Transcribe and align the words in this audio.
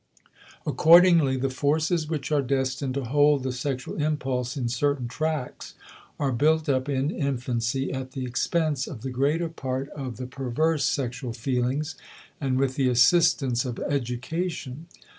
Accordingly, 0.65 1.37
the 1.37 1.51
forces 1.51 2.09
which 2.09 2.31
are 2.31 2.41
destined 2.41 2.95
to 2.95 3.03
hold 3.03 3.43
the 3.43 3.51
sexual 3.51 4.01
impulse 4.01 4.57
in 4.57 4.67
certain 4.67 5.07
tracks 5.07 5.75
are 6.19 6.31
built 6.31 6.67
up 6.67 6.89
in 6.89 7.11
infancy 7.11 7.91
at 7.93 8.13
the 8.13 8.25
expense 8.25 8.87
of 8.87 9.01
the 9.01 9.11
greater 9.11 9.47
part 9.47 9.89
of 9.89 10.17
the 10.17 10.25
perverse 10.25 10.85
sexual 10.85 11.33
feelings 11.33 11.93
and 12.41 12.57
with 12.57 12.77
the 12.77 12.89
assistance 12.89 13.63
of 13.63 13.77
education. 13.77 14.87